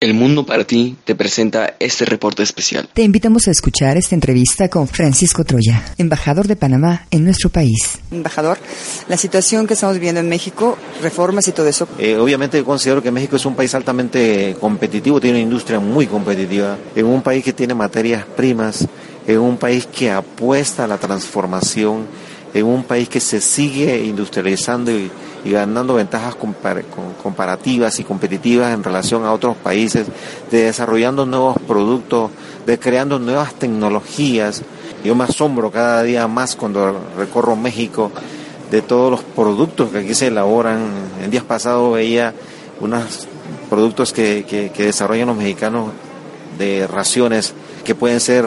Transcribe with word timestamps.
El 0.00 0.14
Mundo 0.14 0.46
para 0.46 0.62
ti 0.62 0.96
te 1.04 1.16
presenta 1.16 1.74
este 1.80 2.04
reporte 2.04 2.44
especial. 2.44 2.88
Te 2.92 3.02
invitamos 3.02 3.48
a 3.48 3.50
escuchar 3.50 3.96
esta 3.96 4.14
entrevista 4.14 4.68
con 4.68 4.86
Francisco 4.86 5.42
Troya, 5.42 5.84
embajador 5.98 6.46
de 6.46 6.54
Panamá 6.54 7.08
en 7.10 7.24
nuestro 7.24 7.50
país. 7.50 7.98
Embajador, 8.12 8.58
la 9.08 9.16
situación 9.16 9.66
que 9.66 9.74
estamos 9.74 9.96
viviendo 9.96 10.20
en 10.20 10.28
México, 10.28 10.78
reformas 11.02 11.48
y 11.48 11.50
todo 11.50 11.66
eso. 11.66 11.88
Eh, 11.98 12.16
obviamente 12.16 12.62
considero 12.62 13.02
que 13.02 13.10
México 13.10 13.34
es 13.34 13.44
un 13.44 13.56
país 13.56 13.74
altamente 13.74 14.56
competitivo, 14.60 15.20
tiene 15.20 15.38
una 15.38 15.42
industria 15.42 15.80
muy 15.80 16.06
competitiva, 16.06 16.78
en 16.94 17.04
un 17.04 17.20
país 17.20 17.42
que 17.42 17.52
tiene 17.52 17.74
materias 17.74 18.24
primas, 18.24 18.86
en 19.26 19.40
un 19.40 19.56
país 19.56 19.86
que 19.86 20.12
apuesta 20.12 20.84
a 20.84 20.86
la 20.86 20.98
transformación, 20.98 22.06
en 22.54 22.64
un 22.64 22.84
país 22.84 23.08
que 23.08 23.18
se 23.18 23.40
sigue 23.40 24.04
industrializando 24.04 24.92
y 24.92 25.10
y 25.44 25.50
ganando 25.52 25.94
ventajas 25.94 26.36
comparativas 27.22 27.98
y 28.00 28.04
competitivas 28.04 28.72
en 28.74 28.82
relación 28.82 29.24
a 29.24 29.32
otros 29.32 29.56
países, 29.56 30.06
de 30.50 30.64
desarrollando 30.64 31.26
nuevos 31.26 31.56
productos, 31.66 32.30
de 32.66 32.78
creando 32.78 33.18
nuevas 33.18 33.54
tecnologías. 33.54 34.62
Yo 35.04 35.14
me 35.14 35.24
asombro 35.24 35.70
cada 35.70 36.02
día 36.02 36.26
más 36.26 36.56
cuando 36.56 36.98
recorro 37.16 37.56
México 37.56 38.10
de 38.70 38.82
todos 38.82 39.10
los 39.10 39.22
productos 39.22 39.90
que 39.90 39.98
aquí 39.98 40.14
se 40.14 40.26
elaboran. 40.26 40.90
En 41.22 41.30
días 41.30 41.44
pasados 41.44 41.94
veía 41.94 42.34
unos 42.80 43.26
productos 43.70 44.12
que, 44.12 44.44
que 44.46 44.82
desarrollan 44.82 45.28
los 45.28 45.36
mexicanos 45.36 45.90
de 46.58 46.86
raciones 46.86 47.54
que 47.84 47.94
pueden 47.94 48.20
ser 48.20 48.44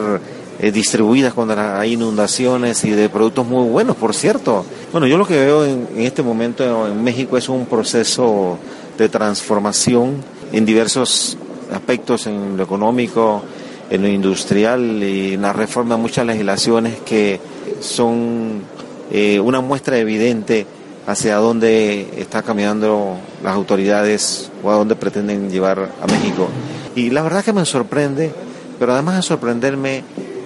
eh, 0.60 0.70
distribuidas 0.70 1.34
cuando 1.34 1.58
hay 1.58 1.94
inundaciones 1.94 2.84
y 2.84 2.90
de 2.90 3.08
productos 3.08 3.46
muy 3.46 3.68
buenos, 3.68 3.96
por 3.96 4.14
cierto. 4.14 4.64
Bueno, 4.92 5.06
yo 5.06 5.18
lo 5.18 5.26
que 5.26 5.38
veo 5.38 5.64
en, 5.64 5.88
este 5.96 6.22
momento 6.22 6.86
en 6.86 7.02
México 7.02 7.36
es 7.36 7.48
un 7.48 7.66
proceso 7.66 8.58
de 8.98 9.08
transformación 9.08 10.16
en 10.52 10.64
diversos 10.64 11.36
aspectos, 11.72 12.26
en 12.26 12.56
lo 12.56 12.62
económico, 12.62 13.42
en 13.90 14.02
lo 14.02 14.08
industrial 14.08 15.02
y 15.02 15.34
en 15.34 15.42
la 15.42 15.52
reforma 15.52 15.96
de 15.96 16.02
muchas 16.02 16.26
legislaciones 16.26 17.00
que 17.00 17.40
son 17.80 18.62
eh, 19.10 19.40
una 19.40 19.60
muestra 19.60 19.98
evidente 19.98 20.66
hacia 21.06 21.36
dónde 21.36 22.08
está 22.16 22.42
caminando 22.42 23.16
las 23.42 23.54
autoridades 23.54 24.50
o 24.62 24.70
a 24.70 24.74
dónde 24.74 24.94
pretenden 24.96 25.50
llevar 25.50 25.90
a 26.00 26.06
México. 26.06 26.48
Y 26.94 27.10
la 27.10 27.22
verdad 27.22 27.44
que 27.44 27.52
me 27.52 27.64
sorprende, 27.64 28.32
pero 28.78 28.92
además 28.92 29.16
de 29.16 29.22
sorprenderme, 29.22 30.04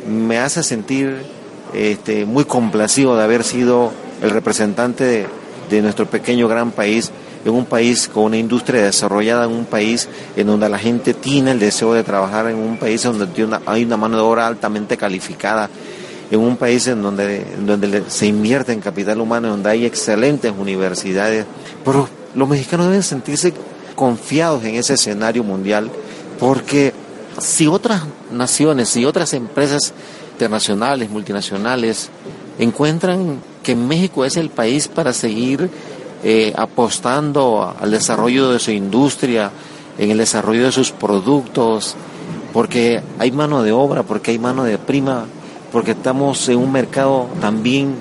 me 0.08 0.38
hace 0.38 0.62
sentir 0.62 1.22
este, 1.74 2.24
muy 2.24 2.44
complacido 2.44 3.16
de 3.16 3.24
haber 3.24 3.44
sido 3.44 3.92
el 4.22 4.30
representante 4.30 5.26
de, 5.70 5.82
nuestro 5.82 6.06
pequeño 6.06 6.48
gran 6.48 6.70
país, 6.70 7.10
en 7.44 7.52
un 7.52 7.64
país 7.64 8.08
con 8.08 8.24
una 8.24 8.36
industria 8.38 8.82
desarrollada, 8.82 9.44
en 9.44 9.52
un 9.52 9.64
país 9.64 10.08
en 10.36 10.46
donde 10.46 10.68
la 10.68 10.78
gente 10.78 11.12
tiene 11.12 11.50
el 11.50 11.58
deseo 11.58 11.92
de 11.92 12.02
trabajar, 12.02 12.48
en 12.48 12.56
un 12.56 12.76
país 12.78 13.02
donde 13.02 13.26
hay 13.66 13.84
una 13.84 13.96
mano 13.96 14.16
de 14.16 14.22
obra 14.22 14.46
altamente 14.46 14.96
calificada, 14.96 15.68
en 16.30 16.40
un 16.40 16.56
país 16.56 16.86
en 16.86 17.02
donde, 17.02 17.44
donde 17.64 18.04
se 18.08 18.26
invierte 18.26 18.72
en 18.72 18.80
capital 18.80 19.20
humano, 19.20 19.48
donde 19.48 19.70
hay 19.70 19.84
excelentes 19.84 20.52
universidades. 20.56 21.46
Pero 21.84 22.08
los 22.34 22.48
mexicanos 22.48 22.86
deben 22.86 23.02
sentirse 23.02 23.52
confiados 23.94 24.64
en 24.64 24.76
ese 24.76 24.94
escenario 24.94 25.42
mundial 25.42 25.90
porque 26.38 26.92
si 27.38 27.66
otras 27.66 28.02
naciones, 28.30 28.88
si 28.88 29.04
otras 29.04 29.32
empresas 29.32 29.92
internacionales, 30.32 31.10
multinacionales, 31.10 32.10
encuentran 32.58 33.40
que 33.62 33.76
México 33.76 34.24
es 34.24 34.36
el 34.36 34.50
país 34.50 34.88
para 34.88 35.12
seguir 35.12 35.70
eh, 36.24 36.52
apostando 36.56 37.74
al 37.78 37.90
desarrollo 37.90 38.50
de 38.50 38.58
su 38.58 38.70
industria, 38.70 39.50
en 39.98 40.10
el 40.10 40.18
desarrollo 40.18 40.64
de 40.64 40.72
sus 40.72 40.92
productos, 40.92 41.94
porque 42.52 43.02
hay 43.18 43.30
mano 43.32 43.62
de 43.62 43.72
obra, 43.72 44.02
porque 44.02 44.30
hay 44.30 44.38
mano 44.38 44.64
de 44.64 44.78
prima, 44.78 45.26
porque 45.72 45.92
estamos 45.92 46.48
en 46.48 46.58
un 46.58 46.72
mercado 46.72 47.28
también 47.40 47.94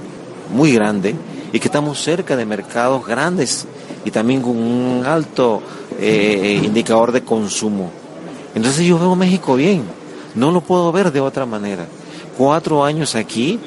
muy 0.53 0.73
grande 0.73 1.15
y 1.51 1.59
que 1.59 1.67
estamos 1.67 2.01
cerca 2.01 2.35
de 2.35 2.45
mercados 2.45 3.05
grandes 3.05 3.65
y 4.03 4.11
también 4.11 4.41
con 4.41 4.57
un 4.57 5.03
alto 5.05 5.61
eh, 5.99 6.61
indicador 6.63 7.11
de 7.11 7.23
consumo. 7.23 8.04
Entonces 8.55 8.85
yo 8.85 8.97
veo 8.97 9.15
México 9.15 9.55
bien, 9.55 9.83
no 10.33 10.51
lo 10.51 10.61
puedo 10.61 10.91
ver 10.91 11.11
de 11.11 11.19
otra 11.21 11.45
manera. 11.45 11.85
Cuatro 12.37 12.83
años 12.83 13.15
aquí 13.15 13.59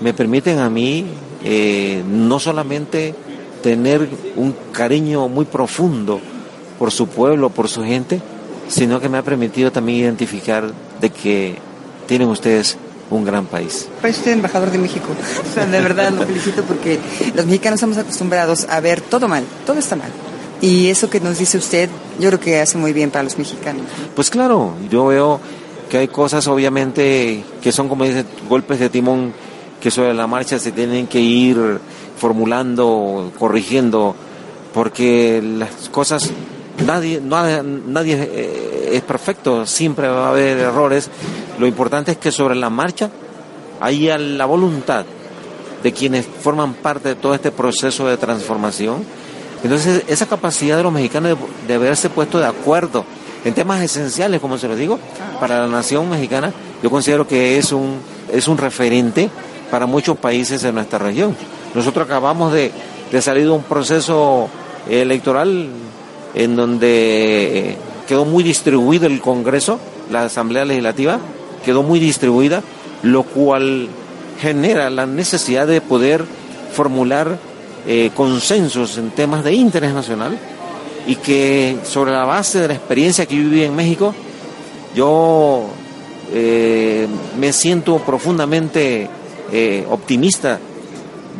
me 0.00 0.12
permiten 0.12 0.58
a 0.58 0.68
mí 0.68 1.06
eh, 1.44 2.02
no 2.08 2.38
solamente 2.38 3.14
tener 3.62 4.08
un 4.36 4.54
cariño 4.72 5.28
muy 5.28 5.44
profundo 5.44 6.20
por 6.78 6.90
su 6.90 7.08
pueblo, 7.08 7.50
por 7.50 7.68
su 7.68 7.82
gente, 7.82 8.20
sino 8.68 9.00
que 9.00 9.08
me 9.08 9.18
ha 9.18 9.22
permitido 9.22 9.72
también 9.72 9.98
identificar 9.98 10.70
de 11.00 11.10
que 11.10 11.56
tienen 12.06 12.28
ustedes 12.28 12.76
un 13.10 13.24
gran 13.24 13.46
país. 13.46 13.88
Usted 14.02 14.32
embajador 14.32 14.70
de 14.70 14.78
México. 14.78 15.06
de 15.70 15.80
verdad 15.80 16.12
lo 16.12 16.26
felicito 16.26 16.62
porque 16.62 16.98
los 17.34 17.46
mexicanos 17.46 17.78
estamos 17.78 17.98
acostumbrados 17.98 18.66
a 18.68 18.80
ver 18.80 19.00
todo 19.00 19.28
mal, 19.28 19.44
todo 19.64 19.78
está 19.78 19.96
mal. 19.96 20.10
Y 20.60 20.88
eso 20.88 21.10
que 21.10 21.20
nos 21.20 21.38
dice 21.38 21.58
usted, 21.58 21.90
yo 22.18 22.28
creo 22.30 22.40
que 22.40 22.60
hace 22.60 22.78
muy 22.78 22.92
bien 22.92 23.10
para 23.10 23.24
los 23.24 23.38
mexicanos. 23.38 23.82
Pues 24.14 24.30
claro, 24.30 24.74
yo 24.90 25.06
veo 25.06 25.40
que 25.90 25.98
hay 25.98 26.08
cosas 26.08 26.46
obviamente 26.48 27.44
que 27.62 27.72
son 27.72 27.88
como 27.88 28.04
dice 28.04 28.24
golpes 28.48 28.80
de 28.80 28.88
timón 28.88 29.32
que 29.80 29.90
sobre 29.90 30.14
la 30.14 30.26
marcha 30.26 30.58
se 30.58 30.72
tienen 30.72 31.06
que 31.06 31.20
ir 31.20 31.78
formulando, 32.18 33.30
corrigiendo, 33.38 34.16
porque 34.72 35.42
las 35.42 35.88
cosas 35.90 36.30
nadie 36.84 37.20
nadie 37.20 38.18
eh, 38.18 38.90
es 38.94 39.02
perfecto, 39.02 39.66
siempre 39.66 40.08
va 40.08 40.26
a 40.26 40.30
haber 40.30 40.58
errores. 40.58 41.10
Lo 41.58 41.66
importante 41.66 42.12
es 42.12 42.18
que 42.18 42.32
sobre 42.32 42.54
la 42.54 42.70
marcha 42.70 43.10
haya 43.80 44.18
la 44.18 44.46
voluntad 44.46 45.04
de 45.82 45.92
quienes 45.92 46.26
forman 46.26 46.74
parte 46.74 47.10
de 47.10 47.14
todo 47.14 47.34
este 47.34 47.52
proceso 47.52 48.08
de 48.08 48.16
transformación 48.16 49.04
entonces, 49.66 50.04
esa 50.06 50.26
capacidad 50.26 50.76
de 50.76 50.84
los 50.84 50.92
mexicanos 50.92 51.36
de, 51.66 51.74
haberse 51.74 52.08
puesto 52.08 52.38
de 52.38 52.46
acuerdo 52.46 53.04
en 53.44 53.52
temas 53.52 53.82
esenciales, 53.82 54.40
como 54.40 54.58
se 54.58 54.68
lo 54.68 54.76
digo, 54.76 55.00
para 55.40 55.60
la 55.60 55.66
nación 55.66 56.08
mexicana, 56.08 56.52
yo 56.84 56.88
considero 56.88 57.26
que 57.26 57.58
es 57.58 57.72
un, 57.72 57.98
es 58.32 58.46
un 58.46 58.58
referente 58.58 59.28
para 59.68 59.86
muchos 59.86 60.16
países 60.18 60.62
de 60.62 60.72
nuestra 60.72 61.00
región. 61.00 61.36
Nosotros 61.74 62.06
acabamos 62.06 62.52
de, 62.52 62.70
de 63.10 63.20
salir 63.20 63.42
de 63.42 63.50
un 63.50 63.64
proceso 63.64 64.48
electoral 64.88 65.68
en 66.34 66.54
donde 66.54 67.70
eh, 67.70 67.76
quedó 68.06 68.24
muy 68.24 68.44
distribuido 68.44 69.06
el 69.06 69.20
Congreso, 69.20 69.80
la 70.12 70.22
Asamblea 70.22 70.64
Legislativa, 70.64 71.18
quedó 71.64 71.82
muy 71.82 71.98
distribuida, 71.98 72.62
lo 73.02 73.24
cual 73.24 73.88
genera 74.40 74.90
la 74.90 75.06
necesidad 75.06 75.66
de 75.66 75.80
poder 75.80 76.24
formular 76.72 77.38
eh, 77.86 78.10
consensos 78.14 78.98
en 78.98 79.10
temas 79.10 79.44
de 79.44 79.52
interés 79.52 79.94
nacional 79.94 80.36
y 81.06 81.14
que 81.16 81.78
sobre 81.84 82.10
la 82.10 82.24
base 82.24 82.60
de 82.60 82.68
la 82.68 82.74
experiencia 82.74 83.26
que 83.26 83.36
yo 83.36 83.42
viví 83.42 83.62
en 83.62 83.76
México, 83.76 84.12
yo 84.94 85.66
eh, 86.32 87.06
me 87.38 87.52
siento 87.52 87.98
profundamente 87.98 89.08
eh, 89.52 89.86
optimista 89.88 90.58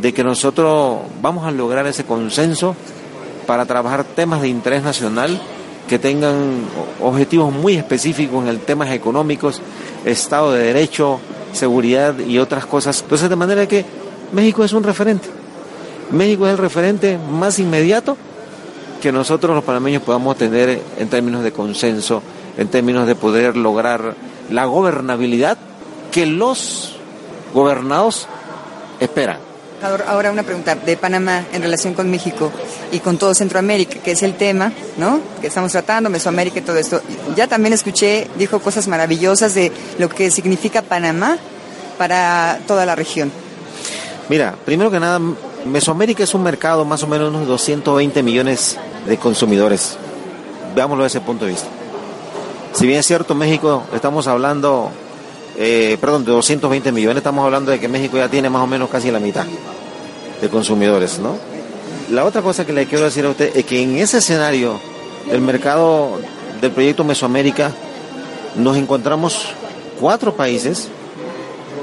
de 0.01 0.15
que 0.15 0.23
nosotros 0.23 1.01
vamos 1.21 1.45
a 1.47 1.51
lograr 1.51 1.87
ese 1.87 2.05
consenso 2.05 2.77
para 3.47 3.67
trabajar 3.67 4.05
temas 4.05 4.43
de 4.43 4.49
interés 4.49 4.85
nacional 4.85 5.41
que 5.89 5.99
tengan 5.99 6.61
objetivos 7.01 7.53
muy 7.53 7.75
específicos 7.75 8.43
en 8.43 8.49
el 8.49 8.61
temas 8.61 8.91
económicos, 8.91 9.61
Estado 10.05 10.53
de 10.53 10.65
Derecho, 10.65 11.19
seguridad 11.53 12.19
y 12.19 12.39
otras 12.39 12.67
cosas. 12.67 13.01
Entonces, 13.03 13.29
de 13.29 13.37
manera 13.37 13.67
que 13.67 13.85
México 14.33 14.65
es 14.65 14.73
un 14.73 14.83
referente. 14.83 15.36
México 16.11 16.47
es 16.47 16.53
el 16.53 16.59
referente 16.59 17.19
más 17.19 17.59
inmediato 17.59 18.17
que 19.01 19.13
nosotros 19.13 19.55
los 19.55 19.65
panameños 19.65 20.03
podamos 20.03 20.37
tener 20.37 20.81
en 20.99 21.09
términos 21.09 21.43
de 21.43 21.53
consenso, 21.53 22.23
en 22.57 22.69
términos 22.69 23.07
de 23.07 23.15
poder 23.15 23.57
lograr 23.57 24.15
la 24.51 24.65
gobernabilidad 24.65 25.59
que 26.13 26.27
los 26.27 26.97
gobernados 27.53 28.27
esperan. 29.01 29.39
Ahora 30.09 30.33
una 30.33 30.43
pregunta 30.43 30.75
de 30.75 30.97
Panamá 30.97 31.45
en 31.53 31.61
relación 31.61 31.93
con 31.93 32.11
México 32.11 32.51
y 32.93 33.01
con 33.01 33.19
todo 33.19 33.35
Centroamérica, 33.35 34.01
que 34.01 34.13
es 34.13 34.23
el 34.23 34.35
tema, 34.35 34.73
¿no? 34.97 35.21
Que 35.41 35.49
estamos 35.49 35.71
tratando, 35.71 36.09
Mesoamérica 36.09 36.61
y 36.61 36.63
todo 36.63 36.79
esto. 36.79 37.03
Ya 37.37 37.47
también 37.47 37.75
escuché, 37.75 38.27
dijo 38.39 38.59
cosas 38.61 38.89
maravillosas 38.89 39.55
de 39.55 39.71
lo 39.99 40.09
que 40.09 40.31
significa 40.31 40.81
Panamá 40.81 41.37
para 41.99 42.59
toda 42.67 42.87
la 42.87 42.95
región. 42.95 43.31
Mira, 44.31 44.55
primero 44.65 44.91
que 44.91 44.99
nada, 44.99 45.21
Mesoamérica 45.67 46.25
es 46.25 46.35
un 46.35 46.43
mercado 46.43 46.85
más 46.85 47.03
o 47.03 47.07
menos 47.07 47.29
unos 47.29 47.47
220 47.47 48.23
millones 48.23 48.79
de 49.07 49.17
consumidores. 49.19 49.97
Veámoslo 50.75 51.05
desde 51.05 51.19
ese 51.19 51.27
punto 51.27 51.45
de 51.45 51.53
vista. 51.53 51.69
Si 52.73 52.87
bien 52.87 53.01
es 53.01 53.07
cierto, 53.07 53.35
México, 53.35 53.83
estamos 53.95 54.27
hablando 54.27 54.91
eh, 55.59 55.97
perdón, 56.01 56.25
de 56.25 56.33
220 56.33 56.93
millones, 56.93 57.19
estamos 57.19 57.45
hablando 57.45 57.71
de 57.71 57.81
que 57.81 57.89
México 57.89 58.19
ya 58.19 58.29
tiene 58.29 58.51
más 58.51 58.63
o 58.63 58.67
menos 58.67 58.91
casi 58.91 59.11
la 59.11 59.21
mitad 59.21 59.47
de 60.41 60.49
consumidores, 60.51 61.19
¿no? 61.19 61.37
La 62.11 62.25
otra 62.27 62.43
cosa 62.43 62.67
que 62.67 62.75
le 62.75 62.87
quiero 62.87 63.05
decir 63.05 63.25
a 63.25 63.31
usted 63.31 63.57
es 63.57 63.65
que 63.65 63.83
en 63.83 63.97
ese 63.97 64.19
escenario 64.19 64.79
del 65.31 65.41
mercado 65.41 66.21
del 66.61 66.71
proyecto 66.73 67.05
Mesoamérica 67.05 67.73
nos 68.55 68.77
encontramos 68.77 69.49
cuatro 69.99 70.37
países 70.37 70.89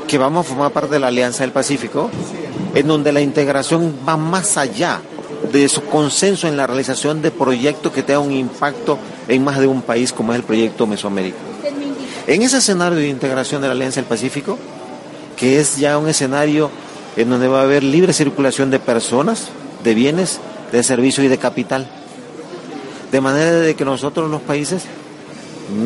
que 0.08 0.20
vamos 0.20 0.46
a 0.46 0.50
formar 0.50 0.72
parte 0.72 0.92
de 0.92 1.00
la 1.00 1.08
Alianza 1.08 1.44
del 1.44 1.52
Pacífico, 1.52 2.12
en 2.74 2.88
donde 2.88 3.12
la 3.12 3.22
integración 3.22 3.96
va 4.08 4.18
más 4.18 4.58
allá 4.58 5.02
de 5.52 5.68
su 5.70 5.84
consenso 5.84 6.48
en 6.48 6.58
la 6.58 6.66
realización 6.66 7.22
de 7.22 7.32
proyectos 7.32 7.92
que 7.92 8.04
tengan 8.04 8.24
un 8.24 8.32
impacto 8.32 8.98
en 9.28 9.44
más 9.44 9.60
de 9.60 9.68
un 9.68 9.82
país 9.82 10.12
como 10.12 10.34
es 10.34 10.40
el 10.40 10.46
proyecto 10.46 10.88
Mesoamérica. 10.88 11.38
En 12.26 12.42
ese 12.42 12.58
escenario 12.58 12.98
de 12.98 13.10
integración 13.10 13.62
de 13.62 13.68
la 13.68 13.74
Alianza 13.74 14.00
del 14.00 14.08
Pacífico, 14.08 14.58
que 15.36 15.60
es 15.60 15.78
ya 15.78 15.98
un 15.98 16.08
escenario 16.08 16.70
en 17.18 17.30
donde 17.30 17.48
va 17.48 17.60
a 17.60 17.64
haber 17.64 17.84
libre 17.84 18.14
circulación 18.14 18.72
de 18.72 18.80
personas, 18.80 19.50
de 19.84 19.94
bienes, 19.94 20.40
de 20.72 20.82
servicios 20.84 21.26
y 21.26 21.30
de 21.30 21.38
capital. 21.38 21.88
De 23.12 23.22
manera 23.22 23.52
de 23.52 23.76
que 23.76 23.86
nosotros 23.86 24.32
los 24.32 24.42
países, 24.42 24.84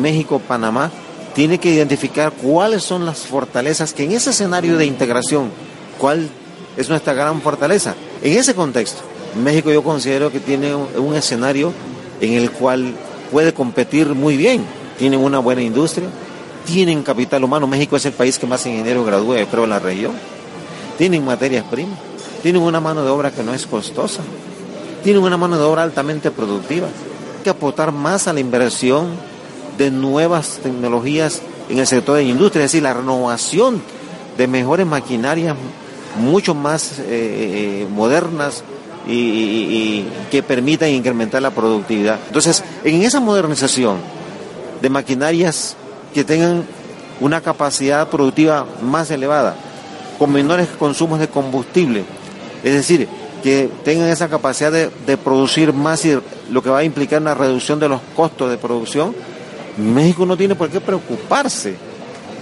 México, 0.00 0.38
Panamá, 0.38 0.90
tiene 1.34 1.58
que 1.58 1.70
identificar 1.70 2.32
cuáles 2.32 2.84
son 2.84 3.04
las 3.04 3.18
fortalezas 3.18 3.92
que 3.92 4.04
en 4.04 4.12
ese 4.12 4.30
escenario 4.30 4.78
de 4.78 4.86
integración, 4.86 5.50
cuál 5.98 6.30
es 6.78 6.88
nuestra 6.88 7.12
gran 7.12 7.42
fortaleza. 7.42 7.96
En 8.22 8.38
ese 8.38 8.54
contexto, 8.54 9.00
México 9.42 9.70
yo 9.70 9.82
considero 9.82 10.30
que 10.30 10.38
tiene 10.38 10.74
un, 10.74 11.14
escenario 11.14 11.72
en 12.20 12.34
el 12.34 12.52
cual 12.52 12.94
puede 13.32 13.52
competir 13.52 14.14
muy 14.14 14.36
bien. 14.36 14.64
Tienen 14.96 15.18
una 15.18 15.40
buena 15.40 15.60
industria, 15.60 16.08
tienen 16.64 17.02
capital 17.02 17.42
humano. 17.42 17.66
México 17.66 17.96
es 17.96 18.06
el 18.06 18.12
país 18.12 18.38
que 18.38 18.46
más 18.46 18.64
ingenieros 18.64 19.04
gradúa, 19.04 19.44
creo, 19.50 19.64
en 19.64 19.70
la 19.70 19.80
región. 19.80 20.12
Tienen 20.96 21.24
materias 21.24 21.64
primas, 21.68 21.98
tienen 22.42 22.62
una 22.62 22.80
mano 22.80 23.04
de 23.04 23.10
obra 23.10 23.32
que 23.32 23.42
no 23.42 23.52
es 23.52 23.66
costosa, 23.66 24.22
tienen 25.02 25.22
una 25.22 25.36
mano 25.36 25.58
de 25.58 25.64
obra 25.64 25.82
altamente 25.82 26.30
productiva. 26.30 26.86
Hay 26.86 27.44
que 27.44 27.50
aportar 27.50 27.90
más 27.90 28.28
a 28.28 28.32
la 28.32 28.40
inversión 28.40 29.08
de 29.76 29.90
nuevas 29.90 30.60
tecnologías 30.62 31.42
en 31.68 31.78
el 31.78 31.86
sector 31.88 32.16
de 32.16 32.22
la 32.22 32.30
industria, 32.30 32.64
es 32.64 32.72
decir, 32.72 32.84
la 32.84 32.94
renovación 32.94 33.82
de 34.36 34.46
mejores 34.46 34.86
maquinarias 34.86 35.56
mucho 36.16 36.54
más 36.54 36.98
eh, 36.98 37.04
eh, 37.08 37.86
modernas 37.90 38.64
y 39.10 40.04
que 40.30 40.42
permitan 40.42 40.90
incrementar 40.90 41.40
la 41.40 41.50
productividad. 41.50 42.18
Entonces, 42.26 42.62
en 42.84 43.00
esa 43.02 43.20
modernización 43.20 43.96
de 44.82 44.90
maquinarias 44.90 45.76
que 46.12 46.24
tengan 46.24 46.64
una 47.20 47.40
capacidad 47.40 48.08
productiva 48.08 48.66
más 48.82 49.10
elevada, 49.10 49.56
con 50.18 50.32
menores 50.32 50.68
consumos 50.78 51.20
de 51.20 51.28
combustible. 51.28 52.04
Es 52.64 52.74
decir, 52.74 53.08
que 53.42 53.70
tengan 53.84 54.08
esa 54.08 54.28
capacidad 54.28 54.72
de, 54.72 55.16
producir 55.16 55.72
más 55.72 56.04
y 56.04 56.18
lo 56.50 56.62
que 56.62 56.70
va 56.70 56.78
a 56.78 56.84
implicar 56.84 57.20
una 57.22 57.34
reducción 57.34 57.78
de 57.78 57.88
los 57.88 58.00
costos 58.16 58.50
de 58.50 58.58
producción, 58.58 59.14
México 59.76 60.26
no 60.26 60.36
tiene 60.36 60.56
por 60.56 60.68
qué 60.68 60.80
preocuparse, 60.80 61.76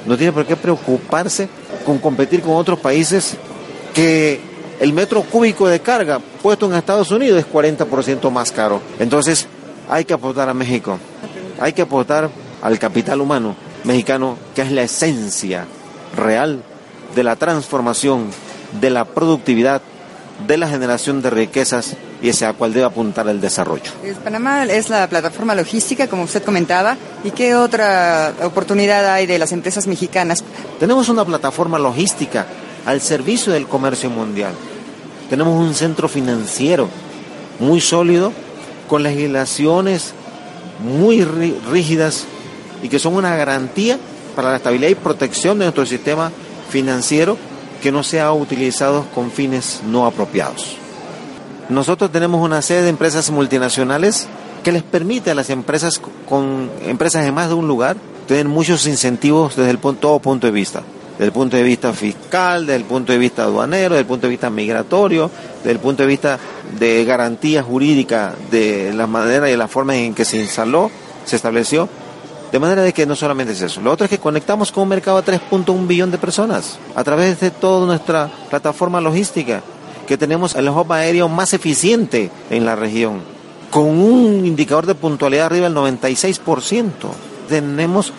no 0.07 0.17
tiene 0.17 0.33
por 0.33 0.47
qué 0.47 0.57
preocuparse 0.57 1.49
con 1.85 1.99
competir 1.99 2.41
con 2.41 2.57
otros 2.57 2.79
países 2.79 3.37
que 3.97 4.39
el 4.79 4.93
metro 4.93 5.23
cúbico 5.23 5.67
de 5.67 5.81
carga 5.81 6.21
puesto 6.43 6.67
en 6.67 6.75
Estados 6.75 7.11
Unidos 7.11 7.41
es 7.41 7.51
40% 7.51 8.31
más 8.31 8.53
caro. 8.53 8.83
Entonces 8.99 9.47
hay 9.89 10.05
que 10.05 10.13
aportar 10.13 10.51
a 10.51 10.55
México, 10.55 10.99
hay 11.59 11.73
que 11.73 11.81
aportar 11.81 12.29
al 12.61 12.79
capital 12.79 13.23
humano 13.23 13.57
mexicano, 13.85 14.37
que 14.55 14.61
es 14.63 14.71
la 14.71 14.83
esencia 14.83 15.67
real 16.15 16.63
de 17.15 17.23
la 17.23 17.37
transformación, 17.37 18.27
de 18.81 18.91
la 18.91 19.07
productividad, 19.07 19.81
de 20.47 20.59
la 20.59 20.69
generación 20.69 21.23
de 21.23 21.31
riquezas 21.31 21.97
y 22.21 22.29
hacia 22.29 22.53
cual 22.53 22.75
debe 22.75 22.85
apuntar 22.85 23.27
el 23.29 23.41
desarrollo. 23.41 23.93
Panamá 24.23 24.65
es 24.65 24.91
la 24.91 25.09
plataforma 25.09 25.55
logística, 25.55 26.07
como 26.07 26.25
usted 26.25 26.43
comentaba, 26.43 26.99
¿y 27.25 27.31
qué 27.31 27.55
otra 27.55 28.35
oportunidad 28.43 29.11
hay 29.11 29.25
de 29.25 29.39
las 29.39 29.53
empresas 29.53 29.87
mexicanas? 29.87 30.45
Tenemos 30.79 31.09
una 31.09 31.25
plataforma 31.25 31.79
logística 31.79 32.47
al 32.87 33.01
servicio 33.01 33.53
del 33.53 33.67
comercio 33.67 34.09
mundial. 34.09 34.55
Tenemos 35.29 35.61
un 35.61 35.75
centro 35.75 36.09
financiero 36.09 36.89
muy 37.59 37.81
sólido, 37.81 38.33
con 38.89 39.03
legislaciones 39.03 40.15
muy 40.79 41.25
rígidas 41.25 42.25
y 42.83 42.89
que 42.89 43.01
son 43.01 43.15
una 43.15 43.35
garantía 43.37 43.99
para 44.37 44.51
la 44.51 44.57
estabilidad 44.57 44.91
y 44.91 44.95
protección 44.95 45.59
de 45.59 45.65
nuestro 45.65 45.85
sistema 45.85 46.31
financiero 46.71 47.37
que 47.83 47.91
no 47.91 48.03
sea 48.03 48.33
utilizado 48.33 49.05
con 49.15 49.31
fines 49.31 49.81
no 49.87 50.07
apropiados. 50.07 50.77
Nosotros 51.69 52.13
tenemos 52.13 52.41
una 52.41 52.63
serie 52.63 52.85
de 52.85 52.91
empresas 52.91 53.31
multinacionales 53.31 54.29
que 54.63 54.71
les 54.71 54.85
permite 54.85 55.33
a 55.33 55.35
las 55.35 55.51
empresas 55.51 56.01
con 56.29 56.71
empresas 56.85 57.27
en 57.27 57.35
más 57.35 57.49
de 57.49 57.55
un 57.55 57.67
lugar 57.67 57.97
tener 58.29 58.47
muchos 58.47 58.87
incentivos 58.87 59.57
desde 59.57 59.71
el 59.71 59.79
todo 59.79 60.21
punto 60.21 60.47
de 60.47 60.53
vista. 60.53 60.83
Desde 61.17 61.27
el 61.27 61.33
punto 61.33 61.57
de 61.57 61.63
vista 61.63 61.93
fiscal, 61.93 62.67
desde 62.67 62.77
el 62.77 62.85
punto 62.85 63.13
de 63.13 63.19
vista 63.19 63.45
aduanero, 63.45 63.95
desde 63.95 64.01
el 64.01 64.07
punto 64.07 64.27
de 64.27 64.31
vista 64.31 64.51
migratorio, 64.51 65.31
desde 65.59 65.71
el 65.71 65.79
punto 65.79 66.03
de 66.03 66.09
vista 66.09 66.39
de 66.79 67.05
garantía 67.05 67.63
jurídica 67.63 68.35
de 68.51 68.93
la 68.93 69.07
manera 69.07 69.51
y 69.51 69.57
la 69.57 69.67
forma 69.67 69.97
en 69.97 70.15
que 70.15 70.25
se 70.25 70.37
instaló, 70.37 70.91
se 71.25 71.37
estableció 71.37 71.89
de 72.53 72.61
manera 72.61 72.83
de 72.83 72.93
que 72.93 73.07
no 73.07 73.17
solamente 73.17 73.53
es 73.53 73.63
eso, 73.63 73.81
lo 73.81 73.93
otro 73.93 74.05
es 74.05 74.11
que 74.11 74.19
conectamos 74.19 74.71
con 74.71 74.85
un 74.85 74.91
mercado 74.91 75.19
a 75.19 75.25
3.1 75.25 75.87
billón 75.87 76.11
de 76.11 76.19
personas 76.19 76.79
a 76.95 77.03
través 77.03 77.41
de 77.41 77.51
toda 77.51 77.87
nuestra 77.87 78.31
plataforma 78.49 79.01
logística, 79.01 79.63
que 80.07 80.17
tenemos 80.17 80.55
el 80.55 80.69
hub 80.69 80.93
aéreo 80.93 81.29
más 81.29 81.53
eficiente 81.55 82.31
en 82.51 82.65
la 82.65 82.77
región, 82.77 83.21
con 83.71 83.89
un 83.89 84.47
indicador 84.47 84.87
de 84.87 84.95
puntualidad 84.95 85.47
arriba 85.47 85.69
del 85.69 85.77
96%. 85.77 86.91
Tenemos 87.49 88.13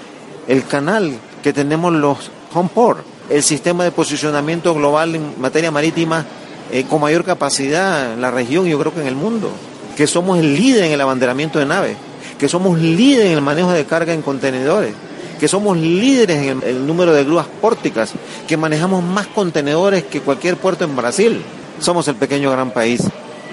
el 0.47 0.65
canal, 0.65 1.13
que 1.41 1.53
tenemos 1.53 1.93
los 1.93 2.29
port, 2.73 2.99
el 3.29 3.43
sistema 3.43 3.83
de 3.83 3.91
posicionamiento 3.91 4.73
global 4.73 5.15
en 5.15 5.39
materia 5.39 5.71
marítima 5.71 6.25
eh, 6.71 6.85
con 6.89 7.01
mayor 7.01 7.23
capacidad 7.23 8.13
en 8.13 8.21
la 8.21 8.31
región 8.31 8.67
y 8.67 8.71
yo 8.71 8.79
creo 8.79 8.93
que 8.93 9.01
en 9.01 9.07
el 9.07 9.15
mundo, 9.15 9.51
que 9.95 10.07
somos 10.07 10.39
el 10.39 10.55
líder 10.55 10.85
en 10.85 10.91
el 10.91 11.01
abanderamiento 11.01 11.59
de 11.59 11.65
naves 11.65 11.97
que 12.37 12.47
somos 12.47 12.79
líderes 12.79 13.31
en 13.31 13.37
el 13.37 13.41
manejo 13.41 13.71
de 13.71 13.85
carga 13.85 14.13
en 14.13 14.21
contenedores, 14.21 14.93
que 15.39 15.47
somos 15.47 15.77
líderes 15.77 16.37
en 16.37 16.63
el, 16.63 16.87
número 16.87 17.13
de 17.13 17.23
grúas 17.23 17.47
pórticas, 17.61 18.11
que 18.47 18.57
manejamos 18.57 19.03
más 19.03 19.27
contenedores 19.27 20.03
que 20.03 20.21
cualquier 20.21 20.57
puerto 20.57 20.83
en 20.83 20.95
Brasil. 20.95 21.41
Somos 21.79 22.07
el 22.07 22.15
pequeño 22.15 22.51
gran 22.51 22.71
país, 22.71 23.03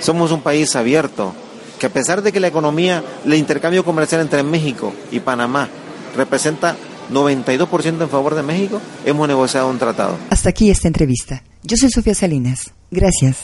somos 0.00 0.32
un 0.32 0.40
país 0.40 0.76
abierto, 0.76 1.34
que 1.78 1.86
a 1.86 1.90
pesar 1.90 2.22
de 2.22 2.32
que 2.32 2.40
la 2.40 2.48
economía, 2.48 3.02
el 3.24 3.34
intercambio 3.34 3.84
comercial 3.84 4.20
entre 4.20 4.42
México 4.42 4.92
y 5.10 5.20
Panamá 5.20 5.68
representa 6.16 6.76
92% 7.10 8.02
en 8.02 8.08
favor 8.08 8.34
de 8.34 8.42
México, 8.42 8.80
hemos 9.04 9.28
negociado 9.28 9.68
un 9.68 9.78
tratado. 9.78 10.16
Hasta 10.30 10.50
aquí 10.50 10.70
esta 10.70 10.88
entrevista. 10.88 11.42
Yo 11.62 11.76
soy 11.76 11.90
Sofía 11.90 12.14
Salinas. 12.14 12.72
Gracias. 12.90 13.36